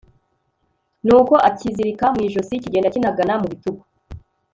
nuko 1.05 1.35
akizirika 1.49 2.05
mu 2.13 2.19
ijosi, 2.27 2.61
kigenda 2.63 2.93
kinagana 2.95 3.33
mu 3.41 3.45
bitugu 3.51 3.81